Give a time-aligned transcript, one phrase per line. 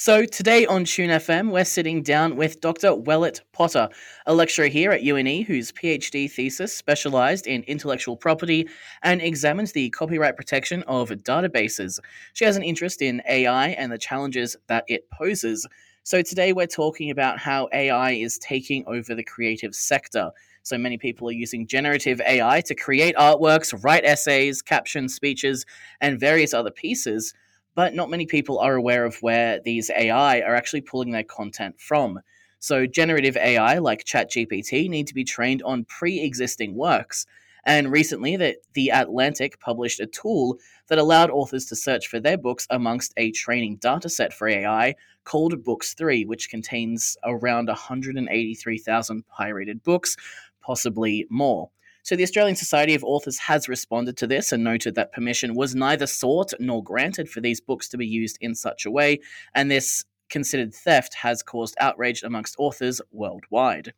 [0.00, 2.90] So, today on Tune FM, we're sitting down with Dr.
[2.90, 3.88] Wellett Potter,
[4.26, 8.68] a lecturer here at UNE whose PhD thesis specialised in intellectual property
[9.02, 11.98] and examines the copyright protection of databases.
[12.34, 15.66] She has an interest in AI and the challenges that it poses.
[16.04, 20.30] So, today we're talking about how AI is taking over the creative sector.
[20.62, 25.66] So many people are using generative AI to create artworks, write essays, caption speeches,
[26.00, 27.34] and various other pieces
[27.78, 31.78] but not many people are aware of where these AI are actually pulling their content
[31.78, 32.18] from.
[32.58, 37.24] So, generative AI like ChatGPT need to be trained on pre existing works.
[37.64, 42.36] And recently, the, the Atlantic published a tool that allowed authors to search for their
[42.36, 49.84] books amongst a training dataset for AI called Books 3, which contains around 183,000 pirated
[49.84, 50.16] books,
[50.60, 51.70] possibly more.
[52.08, 55.74] So the Australian Society of Authors has responded to this and noted that permission was
[55.74, 59.20] neither sought nor granted for these books to be used in such a way,
[59.54, 63.92] and this considered theft has caused outrage amongst authors worldwide.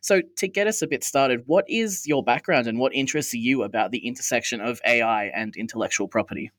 [0.00, 3.64] So, to get us a bit started, what is your background and what interests you
[3.64, 6.52] about the intersection of AI and intellectual property?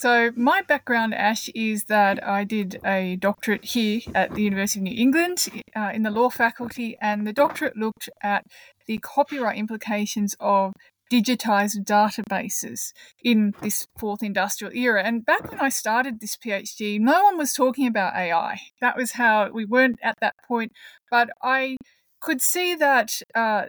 [0.00, 4.84] So, my background, Ash, is that I did a doctorate here at the University of
[4.84, 5.44] New England
[5.76, 8.46] uh, in the law faculty, and the doctorate looked at
[8.86, 10.72] the copyright implications of
[11.12, 15.02] digitized databases in this fourth industrial era.
[15.04, 18.58] And back when I started this PhD, no one was talking about AI.
[18.80, 20.72] That was how we weren't at that point.
[21.10, 21.76] But I
[22.22, 23.66] could see that uh,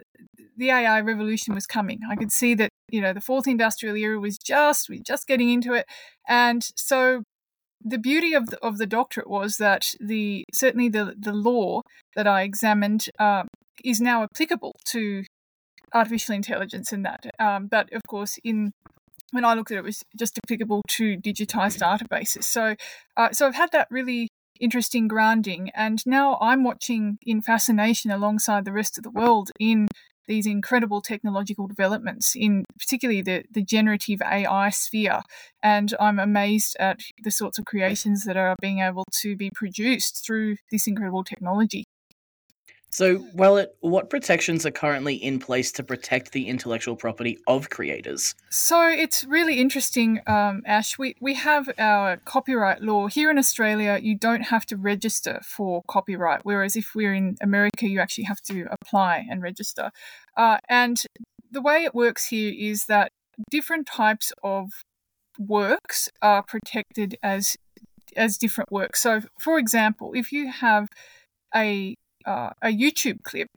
[0.56, 2.00] the AI revolution was coming.
[2.10, 5.50] I could see that you know the fourth industrial era was just we just getting
[5.50, 5.86] into it,
[6.28, 7.24] and so
[7.84, 11.80] the beauty of the, of the doctorate was that the certainly the the law
[12.14, 13.44] that I examined uh,
[13.84, 15.24] is now applicable to
[15.94, 17.26] artificial intelligence in that.
[17.38, 18.72] Um, but of course, in
[19.32, 22.44] when I looked at it, it was just applicable to digitized databases.
[22.44, 22.76] So,
[23.16, 24.28] uh, so I've had that really
[24.60, 29.88] interesting grounding, and now I'm watching in fascination alongside the rest of the world in
[30.26, 35.22] these incredible technological developments in particularly the, the generative AI sphere.
[35.62, 40.24] And I'm amazed at the sorts of creations that are being able to be produced
[40.24, 41.84] through this incredible technology.
[42.92, 48.34] So, well, what protections are currently in place to protect the intellectual property of creators?
[48.50, 50.98] So it's really interesting, um, Ash.
[50.98, 53.98] We we have our copyright law here in Australia.
[54.02, 58.42] You don't have to register for copyright, whereas if we're in America, you actually have
[58.42, 59.90] to apply and register.
[60.36, 61.02] Uh, and
[61.50, 63.10] the way it works here is that
[63.50, 64.68] different types of
[65.38, 67.56] works are protected as
[68.18, 69.00] as different works.
[69.00, 70.88] So, for example, if you have
[71.54, 71.96] a
[72.26, 73.48] uh, a YouTube clip,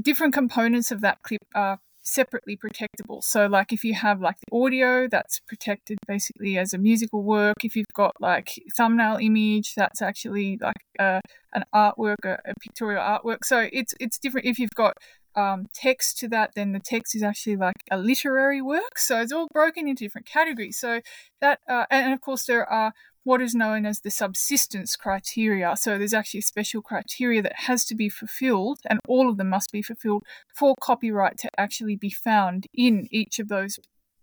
[0.00, 3.22] different components of that clip are separately protectable.
[3.22, 7.64] So, like if you have like the audio, that's protected basically as a musical work.
[7.64, 11.20] If you've got like thumbnail image, that's actually like uh,
[11.52, 13.44] an artwork, a, a, pictorial artwork.
[13.44, 14.46] So it's it's different.
[14.46, 14.94] If you've got
[15.36, 18.98] um, text to that, then the text is actually like a literary work.
[18.98, 20.78] So it's all broken into different categories.
[20.78, 21.00] So
[21.40, 22.92] that, uh, and of course, there are
[23.24, 25.74] what is known as the subsistence criteria.
[25.76, 29.48] So there's actually a special criteria that has to be fulfilled, and all of them
[29.48, 30.22] must be fulfilled
[30.54, 33.78] for copyright to actually be found in each of those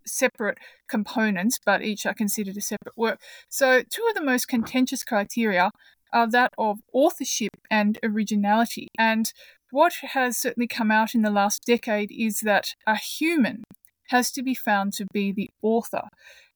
[0.05, 0.57] separate
[0.87, 3.19] components, but each are considered a separate work.
[3.49, 5.71] So, two of the most contentious criteria
[6.13, 8.87] are that of authorship and originality.
[8.97, 9.31] And
[9.71, 13.63] what has certainly come out in the last decade is that a human
[14.09, 16.09] has to be found to be the author.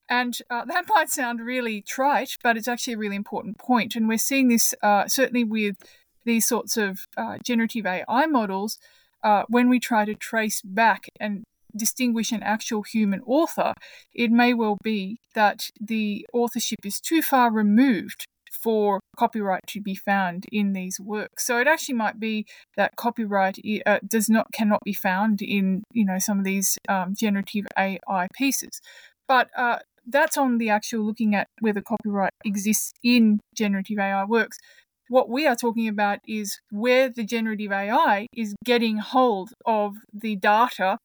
[0.10, 3.96] And uh, that might sound really trite, but it's actually a really important point.
[3.96, 5.78] And we're seeing this uh, certainly with
[6.26, 8.80] these sorts of uh, generative AI models
[9.24, 11.44] uh, when we try to trace back and
[11.76, 13.74] distinguish an actual human author,
[14.14, 19.96] it may well be that the authorship is too far removed for copyright to be
[19.96, 21.46] found in these works.
[21.46, 22.46] So it actually might be
[22.78, 27.14] that copyright uh, does not cannot be found in you know some of these um,
[27.16, 28.82] generative AI pieces.
[29.28, 34.58] But uh, that's on the actual looking at whether copyright exists in generative AI works.
[35.08, 40.36] What we are talking about is where the generative AI is getting hold of the
[40.36, 40.98] data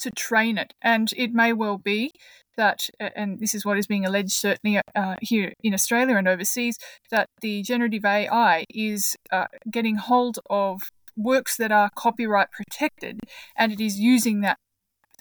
[0.00, 0.72] to train it.
[0.82, 2.12] And it may well be
[2.56, 6.78] that, and this is what is being alleged certainly uh, here in Australia and overseas,
[7.10, 10.82] that the generative AI is uh, getting hold of
[11.16, 13.20] works that are copyright protected
[13.56, 14.58] and it is using that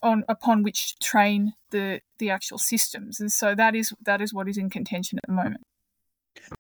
[0.03, 4.33] on upon which to train the the actual systems, and so that is that is
[4.33, 5.61] what is in contention at the moment.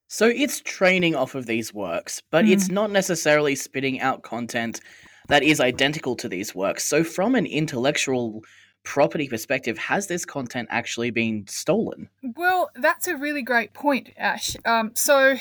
[0.07, 2.51] So it's training off of these works, but mm.
[2.51, 4.79] it's not necessarily spitting out content
[5.27, 6.83] that is identical to these works.
[6.83, 8.43] So from an intellectual
[8.83, 12.09] property perspective, has this content actually been stolen?
[12.35, 14.55] Well, that's a really great point, Ash.
[14.65, 15.37] Um, so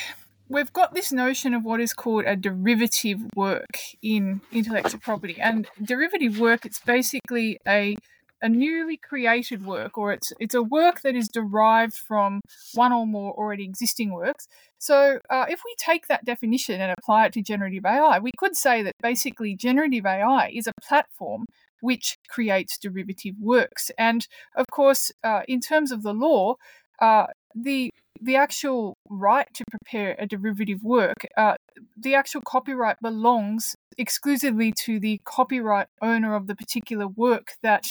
[0.48, 5.40] we've got this notion of what is called a derivative work in intellectual property.
[5.40, 7.96] And derivative work, it's basically a
[8.44, 12.40] a newly created work, or it's it's a work that is derived from
[12.74, 14.48] one or more already existing works.
[14.78, 18.56] So, uh, if we take that definition and apply it to generative AI, we could
[18.56, 21.46] say that basically generative AI is a platform
[21.80, 23.90] which creates derivative works.
[23.98, 26.56] And of course, uh, in terms of the law,
[27.00, 27.90] uh, the
[28.20, 31.56] the actual right to prepare a derivative work, uh,
[31.96, 37.84] the actual copyright belongs exclusively to the copyright owner of the particular work that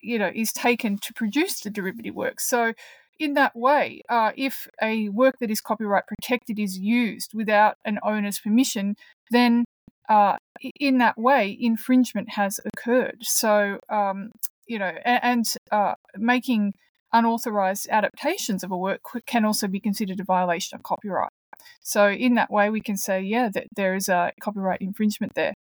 [0.00, 2.40] you know is taken to produce the derivative work.
[2.40, 2.72] So
[3.18, 7.98] in that way, uh, if a work that is copyright protected is used without an
[8.02, 8.94] owner's permission,
[9.30, 9.66] then
[10.08, 10.36] uh,
[10.80, 13.18] in that way, infringement has occurred.
[13.20, 14.32] So, um,
[14.66, 16.72] you know, and, and uh, making
[17.12, 21.32] unauthorized adaptations of a work can also be considered a violation of copyright.
[21.80, 25.54] So, in that way, we can say, yeah, that there is a copyright infringement there.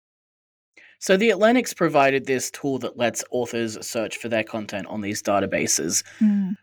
[0.98, 5.22] So, the Atlantic's provided this tool that lets authors search for their content on these
[5.22, 6.04] databases.
[6.20, 6.56] Mm.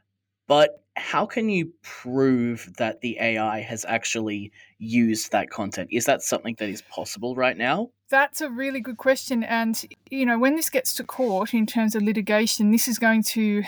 [0.48, 5.90] But how can you prove that the AI has actually used that content?
[5.92, 7.90] Is that something that is possible right now?
[8.10, 9.44] That's a really good question.
[9.44, 13.24] And, you know, when this gets to court in terms of litigation, this is going
[13.24, 13.64] to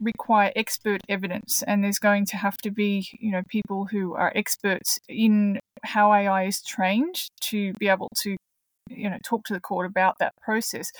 [0.00, 1.62] require expert evidence.
[1.66, 6.12] And there's going to have to be, you know, people who are experts in how
[6.12, 8.36] AI is trained to be able to,
[8.88, 10.90] you know, talk to the court about that process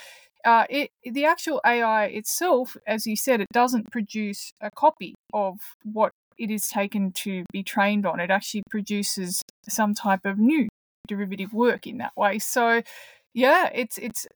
[0.45, 5.59] uh, it, the actual AI itself, as you said, it doesn't produce a copy of
[5.85, 8.21] what it is taken to be trained on.
[8.21, 10.69] It actually produces some type of new
[11.07, 12.39] derivative work in that way.
[12.39, 12.83] So,
[13.33, 14.27] yeah, it's it's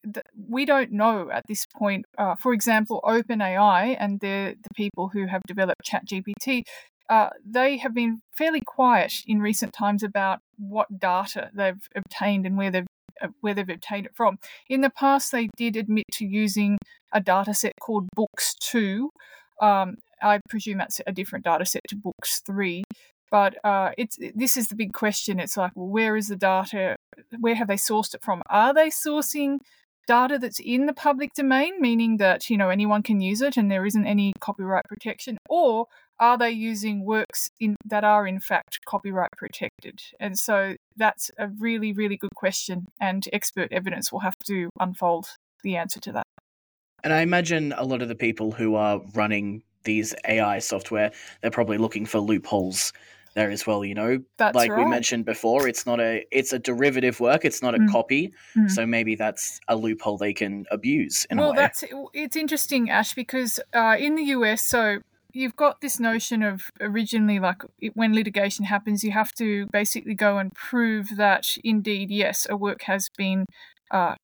[0.48, 2.06] we don't know at this point.
[2.16, 6.62] Uh, for example, OpenAI and the the people who have developed ChatGPT,
[7.10, 12.56] uh, they have been fairly quiet in recent times about what data they've obtained and
[12.56, 12.86] where they've
[13.20, 14.38] uh, where they've obtained it from.
[14.68, 16.78] In the past, they did admit to using
[17.12, 19.10] a data set called Books 2.
[19.60, 22.84] Um, I presume that's a different data set to Books 3.
[23.34, 25.40] But uh, it's this is the big question.
[25.40, 26.94] It's like, well, where is the data?
[27.40, 28.42] Where have they sourced it from?
[28.48, 29.58] Are they sourcing
[30.06, 33.68] data that's in the public domain, meaning that you know anyone can use it and
[33.68, 35.86] there isn't any copyright protection, or
[36.20, 40.00] are they using works in that are in fact copyright protected?
[40.20, 45.26] And so that's a really, really good question, and expert evidence will have to unfold
[45.64, 46.26] the answer to that.
[47.02, 51.10] And I imagine a lot of the people who are running these AI software,
[51.42, 52.92] they're probably looking for loopholes
[53.34, 54.84] there as well you know that's like right.
[54.84, 57.90] we mentioned before it's not a it's a derivative work it's not a mm.
[57.90, 58.70] copy mm.
[58.70, 63.96] so maybe that's a loophole they can abuse well that's it's interesting ash because uh,
[63.98, 64.98] in the us so
[65.32, 67.62] you've got this notion of originally like
[67.94, 72.82] when litigation happens you have to basically go and prove that indeed yes a work
[72.82, 73.44] has been
[73.90, 74.14] uh,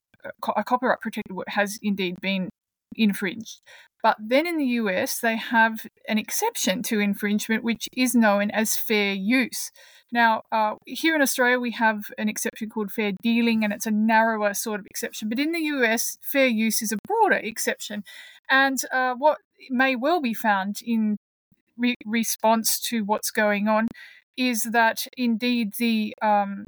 [0.57, 2.49] a copyright protected work has indeed been
[2.97, 3.61] infringed.
[4.03, 8.77] But then in the US they have an exception to infringement which is known as
[8.77, 9.71] fair use.
[10.13, 13.91] Now uh, here in australia we have an exception called fair dealing and it's a
[13.91, 15.29] narrower sort of exception.
[15.29, 18.05] But in the us fair use is a broader exception.
[18.49, 19.39] And uh, what
[19.69, 21.19] may well be found in
[21.77, 23.89] re- response to what's going on
[24.37, 26.67] is that indeed the um,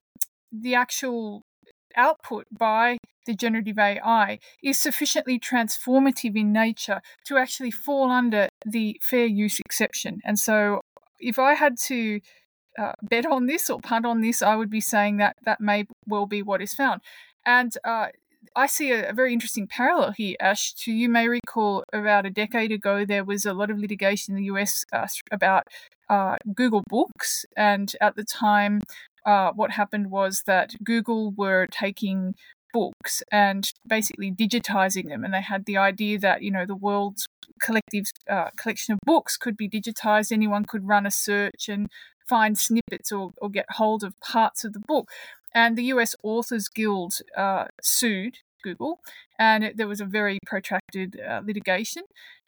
[0.53, 1.43] the actual
[1.97, 8.99] output by the generative AI is sufficiently transformative in nature to actually fall under the
[9.03, 10.21] fair use exception.
[10.25, 10.81] And so,
[11.21, 12.21] if I had to
[12.79, 15.87] uh, bet on this or punt on this, I would be saying that that may
[16.07, 17.01] well be what is found.
[17.45, 18.09] And uh,
[18.57, 20.73] I see a, a, very interesting parallel here, Ash.
[20.75, 24.41] To you may recall about a decade ago, there was a lot of litigation in
[24.43, 25.69] the US uh, about
[26.09, 28.81] uh, Google Books, and at the time,
[29.25, 32.35] uh, what happened was that Google were taking
[32.73, 37.27] books and basically digitizing them, and they had the idea that you know the world's
[37.61, 40.33] collective uh, collection of books could be digitized.
[40.33, 41.89] Anyone could run a search and
[42.29, 45.09] find snippets or, or get hold of parts of the book.
[45.55, 49.01] And the US Authors Guild uh, sued Google,
[49.39, 52.05] and it, there was a very protracted uh, litigation.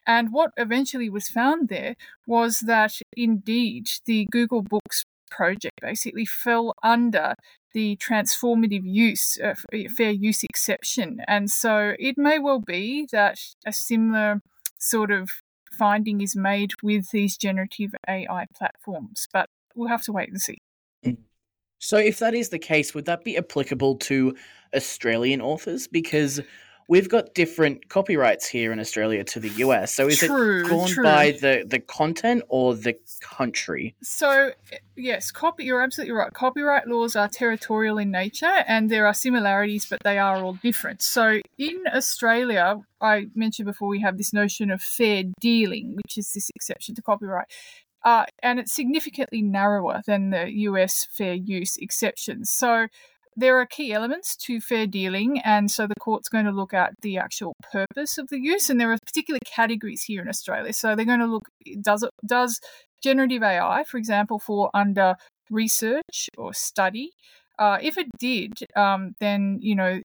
[0.07, 6.75] And what eventually was found there was that indeed the Google Books project basically fell
[6.83, 7.35] under
[7.75, 9.55] the transformative use, uh,
[9.97, 11.21] fair use exception.
[11.29, 14.41] And so it may well be that a similar
[14.79, 15.31] sort of
[15.73, 20.59] finding is made with these generative AI platforms, but we'll have to wait and see.
[21.05, 21.19] Mm.
[21.81, 24.35] So, if that is the case, would that be applicable to
[24.75, 25.87] Australian authors?
[25.87, 26.41] Because
[26.89, 29.95] we've got different copyrights here in Australia to the US.
[29.95, 31.05] So is True, it gone true.
[31.05, 33.95] by the, the content or the country?
[34.03, 34.53] So
[34.97, 35.65] yes, copy.
[35.65, 36.33] You're absolutely right.
[36.33, 41.03] Copyright laws are territorial in nature, and there are similarities, but they are all different.
[41.03, 46.33] So in Australia, I mentioned before we have this notion of fair dealing, which is
[46.33, 47.47] this exception to copyright.
[48.05, 52.51] Uh, and it's significantly narrower than the US fair use exceptions.
[52.51, 52.89] So
[53.37, 56.93] there are key elements to fair dealing, and so the court's going to look at
[57.03, 60.73] the actual purpose of the use, and there are particular categories here in Australia.
[60.73, 61.49] So they're going to look
[61.81, 62.61] does it does
[63.03, 65.17] generative AI, for example, fall under
[65.51, 67.11] research or study?
[67.59, 70.01] Uh, if it did, um, then you know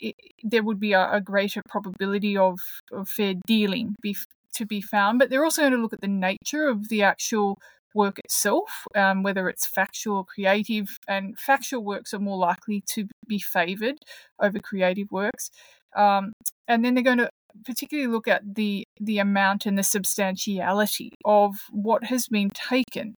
[0.00, 2.58] it, there would be a, a greater probability of,
[2.92, 4.16] of fair dealing be,
[4.54, 5.18] to be found.
[5.18, 7.58] But they're also going to look at the nature of the actual
[7.94, 13.06] work itself, um, whether it's factual or creative, and factual works are more likely to
[13.26, 13.98] be favoured
[14.40, 15.50] over creative works.
[15.96, 16.32] Um,
[16.68, 17.30] and then they're going to
[17.64, 23.14] particularly look at the the amount and the substantiality of what has been taken.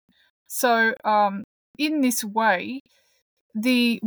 [0.47, 1.45] So, um,
[1.79, 2.81] in this way,
[3.55, 4.01] the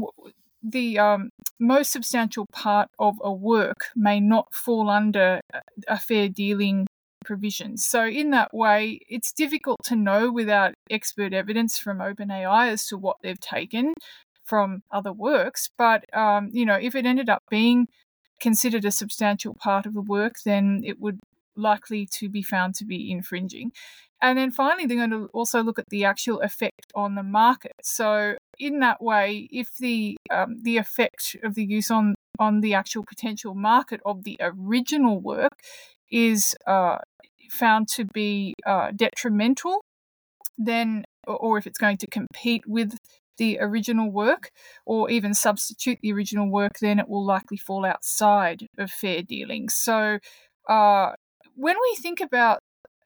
[0.62, 1.29] the um,
[1.60, 5.41] most substantial part of a work may not fall under
[5.88, 6.88] a fair dealing
[7.24, 7.86] provisions.
[7.86, 12.98] So, in that way, it's difficult to know without expert evidence from OpenAI as to
[12.98, 13.94] what they've taken
[14.46, 15.70] from other works.
[15.77, 17.88] But, um, you know, if it ended up being
[18.42, 21.20] considered a substantial part of the work, then it would
[21.56, 23.72] likely to be found to be infringing.
[24.22, 27.74] And then finally, they're going to also look at the actual effect on the market.
[27.84, 32.74] So, in that way, if the um, the effect of the use on on the
[32.74, 35.60] actual potential market of the original work
[36.10, 37.00] is uh,
[37.52, 39.82] found to be uh, detrimental,
[40.58, 42.98] then, or if it's going to compete with
[43.38, 44.52] the original work
[44.86, 49.70] or even substitute the original work, then it will likely fall outside of fair dealing.
[49.70, 50.20] So,
[50.70, 51.12] uh,
[51.56, 52.60] when we think about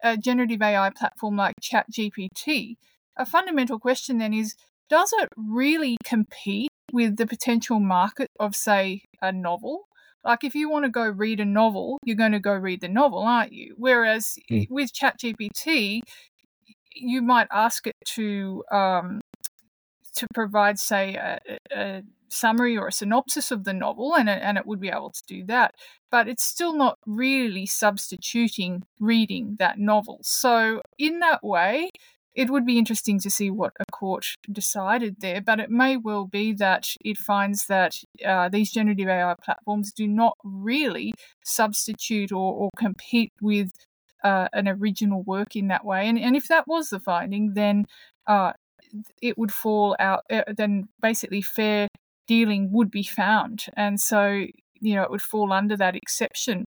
[0.04, 2.76] a generative AI platform like ChatGPT,
[3.18, 4.56] a fundamental question then is
[4.90, 9.87] does it really compete with the potential market of, say, a novel?
[10.28, 12.90] Like, if you want to go read a novel, you're going to go read the
[12.90, 13.76] novel, aren't you?
[13.78, 14.68] Whereas mm.
[14.70, 16.02] with ChatGPT,
[16.94, 19.22] you might ask it to um,
[20.16, 21.40] to provide, say, a,
[21.72, 25.12] a, summary or a synopsis of the novel, and it, and it would be able
[25.12, 25.74] to do that.
[26.12, 30.20] But it's still not really substituting reading that novel.
[30.24, 31.90] So, in that way,
[32.38, 36.28] it would be interesting to see what a court decided there, but it may well
[36.28, 42.54] be that it finds that uh, these generative AI platforms do not really substitute or,
[42.54, 43.72] or compete with
[44.24, 46.08] uh, an original work in that way.
[46.08, 47.86] And, and if that was the finding, then
[48.28, 48.54] uh,
[49.20, 51.88] it would fall out, uh, then basically fair
[52.28, 53.66] dealing would be found.
[53.76, 54.46] And so,
[54.80, 56.66] you know, it would fall under that exception.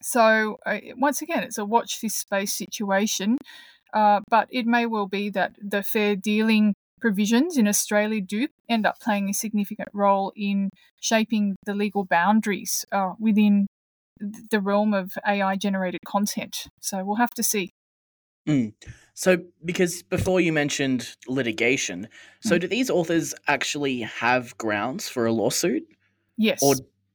[0.00, 0.56] So,
[0.96, 3.36] once again, it's a watch this space situation.
[3.94, 8.86] Uh, but it may well be that the fair dealing provisions in Australia do end
[8.86, 10.70] up playing a significant role in
[11.00, 13.66] shaping the legal boundaries uh, within
[14.50, 16.66] the realm of AI generated content.
[16.80, 17.72] So we'll have to see.
[18.48, 18.72] Mm.
[19.14, 22.08] So, because before you mentioned litigation,
[22.40, 22.60] so mm.
[22.60, 25.84] do these authors actually have grounds for a lawsuit?
[26.36, 26.60] Yes.
[26.62, 26.74] Or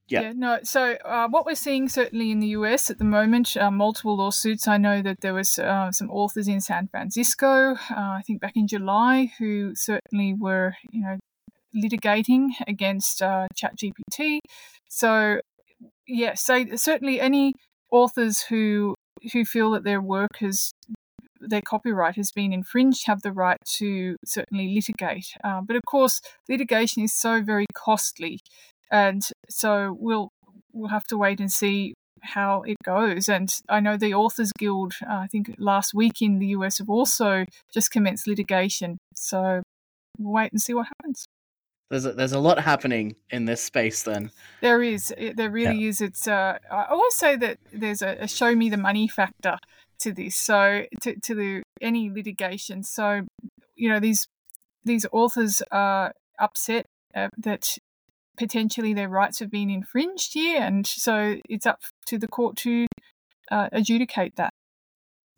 [0.10, 0.22] yeah.
[0.22, 0.34] yeah.
[0.36, 0.60] no.
[0.64, 4.68] So uh, what we're seeing certainly in the US at the moment, uh, multiple lawsuits.
[4.68, 8.54] I know that there was uh, some authors in San Francisco, uh, I think back
[8.56, 11.18] in July, who certainly were, you know,
[11.76, 14.40] litigating against uh, ChatGPT.
[14.90, 15.42] So
[16.08, 17.54] yeah, so certainly any
[17.92, 18.96] authors who
[19.34, 20.72] who feel that their work has
[21.42, 25.28] their copyright has been infringed have the right to certainly litigate.
[25.44, 28.40] Uh, but of course, litigation is so very costly
[28.92, 30.30] and so we'll
[30.74, 33.30] we'll have to wait and see how it goes.
[33.30, 36.90] And I know the Authors Guild, uh, I think last week in the US, have
[36.90, 38.98] also just commenced litigation.
[39.16, 39.62] So
[40.18, 41.26] we'll wait and see what happens.
[41.90, 44.04] There's a, there's a lot happening in this space.
[44.04, 44.32] Then
[44.62, 45.90] there is, there really yeah.
[45.90, 46.02] is.
[46.02, 49.58] It's uh, I always say that there's a, a, show me the money factor
[50.02, 50.36] to this.
[50.36, 52.84] So to to the any litigation.
[52.84, 53.26] So
[53.76, 54.28] you know these
[54.86, 57.76] these authors are upset uh, that
[58.40, 62.88] potentially their rights have been infringed here, and so it's up to the court to
[63.52, 64.54] uh, adjudicate that.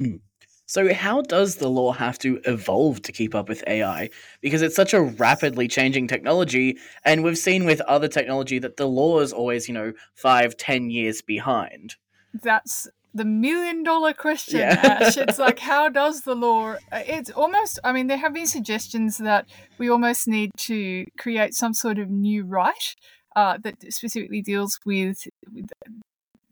[0.02, 0.22] Mm.
[0.68, 4.10] So, how does the law have to evolve to keep up with AI?
[4.40, 8.88] Because it's such a rapidly changing technology, and we've seen with other technology that the
[8.88, 11.96] law is always, you know, five, ten years behind.
[12.42, 15.00] That's the million dollar question, yeah.
[15.02, 15.18] Ash.
[15.18, 16.76] It's like, how does the law?
[16.92, 21.74] It's almost, I mean, there have been suggestions that we almost need to create some
[21.74, 22.96] sort of new right
[23.36, 25.68] uh, that specifically deals with, with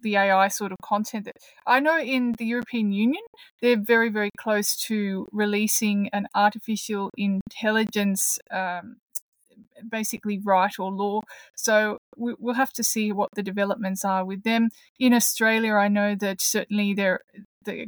[0.01, 3.23] the AI sort of content that I know in the European Union,
[3.61, 8.97] they're very, very close to releasing an artificial intelligence um,
[9.87, 11.21] basically right or law.
[11.55, 14.69] So we, will have to see what the developments are with them.
[14.99, 17.19] In Australia, I know that certainly the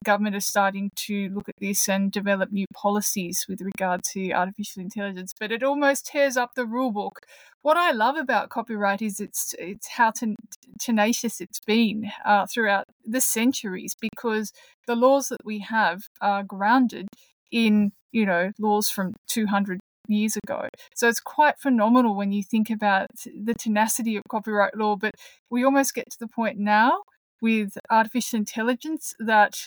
[0.03, 4.81] government is starting to look at this and develop new policies with regard to artificial
[4.81, 7.21] intelligence, but it almost tears up the rule book.
[7.61, 10.35] What I love about copyright is it's it's how ten,
[10.79, 14.51] tenacious it's been uh, throughout the centuries because
[14.87, 17.07] the laws that we have are grounded
[17.51, 19.79] in you know laws from 200
[20.11, 20.67] years ago.
[20.95, 24.95] So it's quite phenomenal when you think about the tenacity of copyright law.
[24.95, 25.15] But
[25.49, 27.03] we almost get to the point now
[27.41, 29.65] with artificial intelligence that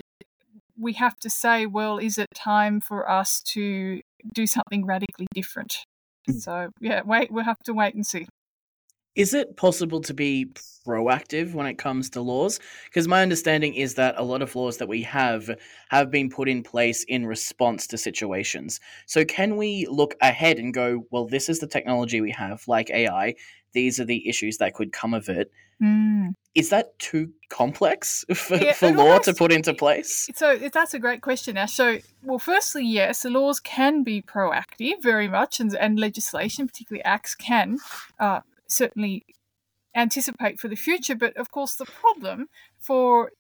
[0.79, 4.01] we have to say, well, is it time for us to
[4.35, 5.79] do something radically different?
[6.29, 6.41] Mm.
[6.41, 8.27] So yeah, wait, we'll have to wait and see.
[9.17, 10.47] Is it possible to be
[10.87, 12.59] proactive when it comes to laws?
[12.87, 15.49] Because my understanding is that a lot of laws that we have
[15.91, 18.81] have been put in place in response to situations.
[19.07, 22.91] So, can we look ahead and go, well, this is the technology we have, like
[22.91, 23.35] AI,
[23.73, 25.51] these are the issues that could come of it?
[25.81, 26.35] Mm.
[26.57, 30.29] Is that too complex for, yeah, for law to put into place?
[30.35, 31.73] So, that's a great question, Ash.
[31.73, 37.05] So, well, firstly, yes, the laws can be proactive very much, and, and legislation, particularly
[37.05, 37.79] acts, can.
[38.19, 39.23] Uh, certainly
[39.95, 41.15] anticipate for the future.
[41.15, 42.47] But of course, the problem
[42.79, 43.31] for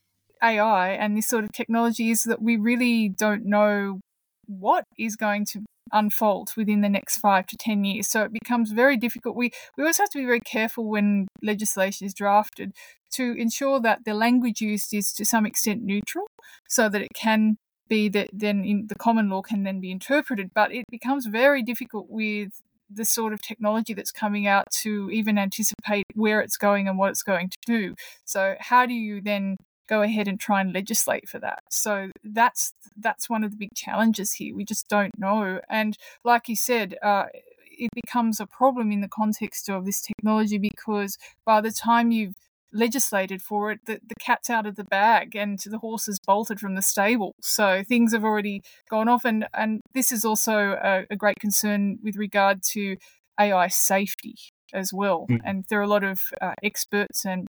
[0.43, 4.01] AI and this sort of technology is that we really don't know
[4.47, 8.09] what is going to unfold within the next five to ten years.
[8.09, 9.37] So it becomes very difficult.
[9.37, 12.73] We we always have to be very careful when legislation is drafted
[13.13, 16.27] to ensure that the language used is to some extent neutral,
[16.69, 17.57] so that it can
[17.89, 20.51] be that then in the common law can then be interpreted.
[20.55, 22.51] But it becomes very difficult with
[22.95, 27.11] the sort of technology that's coming out to even anticipate where it's going and what
[27.11, 27.95] it's going to do.
[28.25, 29.57] So how do you then
[29.89, 31.63] go ahead and try and legislate for that?
[31.71, 34.55] So that's that's one of the big challenges here.
[34.55, 36.97] We just don't know, and like you said.
[37.03, 37.27] Uh,
[37.77, 42.37] it becomes a problem in the context of this technology because by the time you've
[42.75, 46.61] legislated for it, the, the cat's out of the bag and the horse is bolted
[46.61, 47.35] from the stable.
[47.41, 49.25] So things have already gone off.
[49.25, 52.97] And, and this is also a, a great concern with regard to
[53.41, 54.35] AI safety
[54.73, 55.27] as well.
[55.31, 55.41] Mm.
[55.45, 57.47] And there are a lot of uh, experts and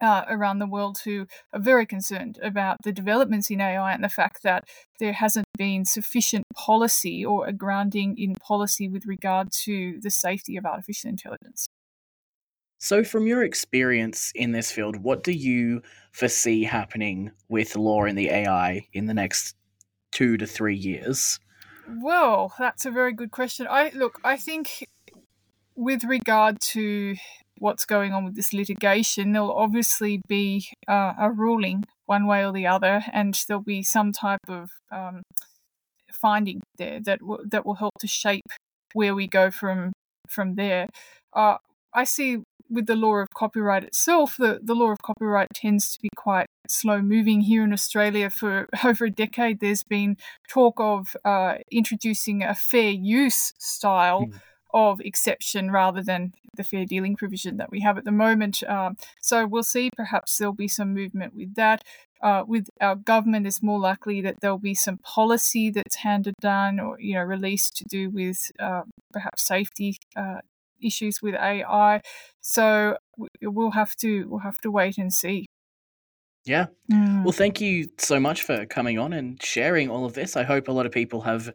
[0.00, 4.08] uh, around the world who are very concerned about the developments in AI and the
[4.08, 4.64] fact that
[4.98, 10.56] there hasn't been sufficient policy or a grounding in policy with regard to the safety
[10.56, 11.68] of artificial intelligence.
[12.84, 15.80] So, from your experience in this field, what do you
[16.12, 19.56] foresee happening with law and the AI in the next
[20.12, 21.40] two to three years?
[21.88, 23.66] Well, that's a very good question.
[23.70, 24.86] I look, I think
[25.74, 27.16] with regard to
[27.56, 32.52] what's going on with this litigation, there'll obviously be uh, a ruling one way or
[32.52, 35.22] the other, and there'll be some type of um,
[36.12, 38.44] finding there that w- that will help to shape
[38.92, 39.94] where we go from
[40.28, 40.86] from there.
[41.32, 41.56] Uh,
[41.94, 46.00] I see with the law of copyright itself, the, the law of copyright tends to
[46.00, 48.30] be quite slow moving here in Australia.
[48.30, 50.16] For over a decade, there's been
[50.48, 54.26] talk of uh, introducing a fair use style.
[54.26, 54.40] Mm.
[54.76, 58.60] Of exception rather than the fair dealing provision that we have at the moment.
[58.64, 59.88] Um, so we'll see.
[59.96, 61.84] Perhaps there'll be some movement with that.
[62.20, 66.80] Uh, with our government, it's more likely that there'll be some policy that's handed down
[66.80, 70.38] or you know released to do with uh, perhaps safety uh,
[70.82, 72.00] issues with AI.
[72.40, 72.96] So
[73.42, 75.46] we'll have to we'll have to wait and see.
[76.44, 76.66] Yeah.
[76.92, 77.24] Mm.
[77.24, 80.36] Well, thank you so much for coming on and sharing all of this.
[80.36, 81.52] I hope a lot of people have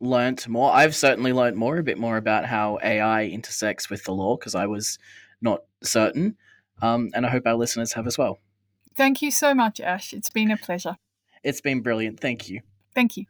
[0.00, 0.72] learnt more.
[0.72, 4.56] I've certainly learnt more, a bit more about how AI intersects with the law because
[4.56, 4.98] I was
[5.40, 6.36] not certain.
[6.80, 8.40] Um, and I hope our listeners have as well.
[8.96, 10.12] Thank you so much, Ash.
[10.12, 10.96] It's been a pleasure.
[11.44, 12.20] It's been brilliant.
[12.20, 12.60] Thank you.
[12.94, 13.26] Thank you.